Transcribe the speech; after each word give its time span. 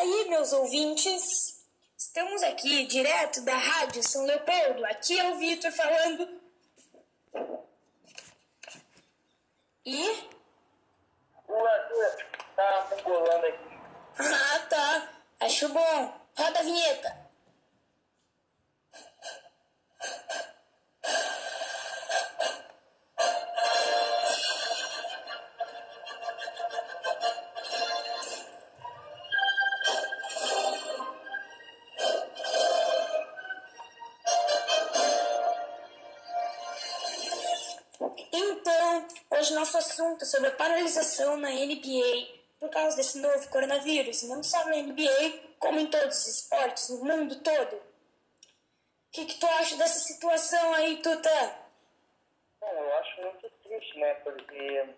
aí, 0.00 0.28
meus 0.28 0.52
ouvintes? 0.52 1.62
Estamos 1.96 2.42
aqui 2.42 2.86
direto 2.86 3.42
da 3.42 3.54
Rádio 3.54 4.02
São 4.02 4.24
Leopoldo. 4.24 4.84
Aqui 4.86 5.18
é 5.18 5.30
o 5.30 5.36
Vitor 5.36 5.70
falando. 5.70 6.40
E. 9.84 10.28
O 11.46 11.66
Arthur 11.66 12.26
tá 12.56 12.88
mongolando 12.90 13.46
aqui. 13.46 13.70
Ah, 14.18 14.66
tá. 14.70 15.12
Acho 15.40 15.68
bom. 15.68 16.20
Roda 16.36 16.60
a 16.60 16.62
vinheta. 16.62 17.29
Então, 38.60 39.08
hoje 39.30 39.54
nosso 39.54 39.78
assunto 39.78 40.22
é 40.22 40.26
sobre 40.26 40.48
a 40.48 40.54
paralisação 40.54 41.38
na 41.38 41.48
NBA 41.48 42.28
por 42.58 42.68
causa 42.68 42.94
desse 42.94 43.18
novo 43.18 43.48
coronavírus, 43.48 44.22
não 44.24 44.42
só 44.42 44.66
na 44.66 44.76
NBA, 44.76 45.54
como 45.58 45.80
em 45.80 45.86
todos 45.86 46.18
os 46.18 46.26
esportes, 46.26 46.90
no 46.90 47.02
mundo 47.06 47.42
todo. 47.42 47.76
O 47.76 49.12
que, 49.12 49.24
que 49.24 49.40
tu 49.40 49.46
acha 49.46 49.76
dessa 49.78 49.98
situação 49.98 50.74
aí, 50.74 50.98
Tuta? 50.98 51.58
Bom, 52.60 52.68
eu 52.70 52.94
acho 52.98 53.22
muito 53.22 53.50
triste, 53.62 53.98
né? 53.98 54.14
Porque 54.16 54.94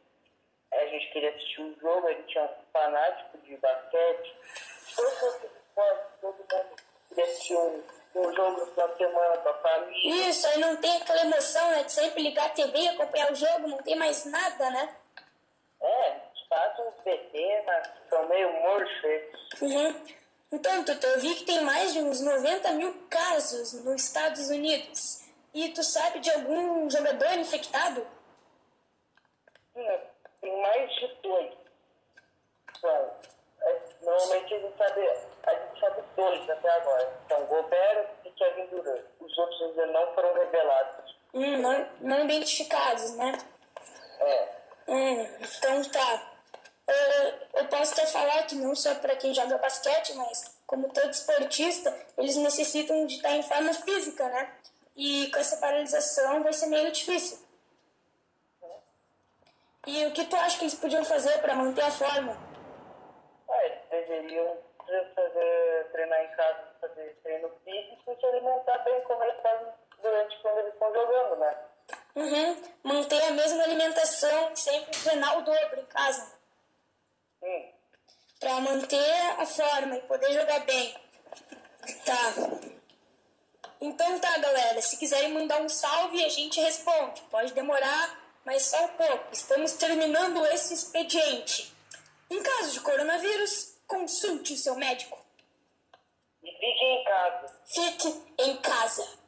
a 0.72 0.86
gente 0.86 1.12
queria 1.12 1.30
assistir 1.30 1.60
um 1.60 1.78
jogo, 1.78 2.08
a 2.08 2.12
gente 2.14 2.36
é 2.36 2.42
um 2.42 2.48
fanático 2.72 3.38
de 3.38 3.56
basquete. 3.58 4.36
Todo 4.96 6.34
mundo 6.34 6.46
queria 7.08 7.24
assistir 7.24 7.54
um 7.54 7.82
jogo 8.42 8.60
no 8.60 8.66
final 8.66 8.88
de 8.88 8.96
semana 8.96 9.36
com 9.38 9.48
a 9.48 9.54
família. 9.54 10.28
Isso, 10.28 10.46
aí 10.48 10.58
não 10.58 10.76
tem 10.76 10.96
aquela 10.96 11.22
emoção, 11.22 11.70
né, 11.70 11.84
de 11.84 11.92
sempre 11.92 12.22
ligar 12.22 12.46
a 12.46 12.50
TV 12.50 12.78
e 12.78 12.88
acompanhar 12.88 13.32
o 13.32 13.34
jogo, 13.34 13.68
não 13.68 13.78
tem 13.78 13.96
mais 13.96 14.24
nada, 14.24 14.70
né? 14.70 14.96
É, 15.80 16.20
fazem 16.48 16.86
uns 16.86 17.64
mas 17.64 17.90
são 18.08 18.28
meio 18.28 18.52
murchos. 18.52 19.60
Uhum. 19.60 20.04
Então, 20.52 20.84
Tuta, 20.84 21.06
eu 21.06 21.20
vi 21.20 21.34
que 21.34 21.44
tem 21.44 21.62
mais 21.62 21.92
de 21.92 22.00
uns 22.00 22.20
90 22.20 22.72
mil 22.72 23.06
casos 23.08 23.72
nos 23.84 24.04
Estados 24.04 24.50
Unidos. 24.50 25.22
E 25.54 25.68
tu 25.70 25.82
sabe 25.82 26.20
de 26.20 26.30
algum 26.30 26.90
jogador 26.90 27.32
infectado? 27.38 28.06
Sim, 29.74 30.00
tem 30.40 30.62
mais 30.62 30.94
de 30.94 31.06
dois. 31.22 31.52
Bom, 32.82 33.20
é, 33.62 33.80
normalmente 34.02 34.54
a 34.54 34.58
gente 34.58 34.76
sabe, 34.76 35.08
a 35.44 35.54
gente 35.54 35.80
sabe 35.80 36.02
dois 36.16 36.50
até 36.50 36.70
agora. 36.70 37.20
Então, 37.24 37.46
Gobert 37.46 38.21
Hum, 41.34 41.58
não, 41.58 41.88
não 42.00 42.24
identificados, 42.24 43.16
né? 43.16 43.32
É, 44.20 44.62
Hum, 44.88 45.26
então 45.40 45.82
tá. 45.90 46.32
Eu, 46.86 47.60
eu 47.60 47.68
posso 47.68 47.92
até 47.92 48.06
falar 48.06 48.42
que 48.44 48.56
não 48.56 48.74
só 48.74 48.94
para 48.96 49.16
quem 49.16 49.32
joga 49.32 49.56
basquete, 49.58 50.12
mas 50.14 50.56
como 50.66 50.92
todo 50.92 51.10
esportista, 51.10 51.94
eles 52.18 52.36
necessitam 52.36 53.06
de 53.06 53.14
estar 53.16 53.30
em 53.30 53.42
forma 53.42 53.72
física, 53.72 54.28
né? 54.28 54.52
E 54.96 55.30
com 55.30 55.38
essa 55.38 55.56
paralisação 55.58 56.42
vai 56.42 56.52
ser 56.52 56.66
meio 56.66 56.90
difícil. 56.90 57.38
E 59.86 60.06
o 60.06 60.12
que 60.12 60.24
tu 60.26 60.36
acha 60.36 60.58
que 60.58 60.64
eles 60.64 60.74
podiam 60.74 61.04
fazer 61.04 61.38
para 61.40 61.54
manter 61.54 61.82
a 61.82 61.90
forma? 61.90 62.36
é, 63.50 63.66
eles 63.66 64.08
deveriam 64.08 64.56
fazer, 65.14 65.88
treinar 65.92 66.22
em 66.24 66.28
casa, 66.28 66.68
fazer 66.80 67.16
treino 67.22 67.50
físico 67.64 68.12
e 68.12 68.16
se 68.20 68.26
alimentar 68.26 68.78
bem 68.78 69.00
como 69.02 69.22
eles 69.24 69.40
fazem 69.42 69.68
durante 70.02 70.38
quando 70.42 70.58
eles 70.58 70.72
estão 70.72 70.92
jogando, 70.92 71.36
né? 71.36 71.56
Uhum. 72.22 72.62
Manter 72.84 73.22
a 73.24 73.30
mesma 73.32 73.62
alimentação, 73.64 74.54
sempre 74.54 74.96
treinar 75.02 75.38
o 75.38 75.42
dobro 75.42 75.80
em 75.80 75.86
casa. 75.86 76.32
Sim. 77.40 77.68
Pra 78.38 78.60
manter 78.60 79.20
a 79.38 79.46
forma 79.46 79.96
e 79.96 80.00
poder 80.02 80.32
jogar 80.32 80.60
bem. 80.60 80.96
Tá. 82.04 82.34
Então 83.80 84.18
tá, 84.20 84.38
galera. 84.38 84.80
Se 84.80 84.96
quiserem 84.96 85.32
mandar 85.32 85.60
um 85.60 85.68
salve, 85.68 86.24
a 86.24 86.28
gente 86.28 86.60
responde. 86.60 87.20
Pode 87.22 87.52
demorar, 87.52 88.20
mas 88.44 88.62
só 88.62 88.84
um 88.84 88.88
pouco. 88.88 89.32
Estamos 89.32 89.72
terminando 89.72 90.44
esse 90.46 90.74
expediente. 90.74 91.72
Em 92.30 92.40
caso 92.42 92.72
de 92.72 92.80
coronavírus, 92.80 93.74
consulte 93.86 94.54
o 94.54 94.56
seu 94.56 94.76
médico. 94.76 95.18
E 96.42 96.50
fiquem 96.52 97.00
em 97.00 97.04
casa. 97.04 97.60
Fique 97.66 98.22
em 98.38 98.56
casa. 98.58 99.21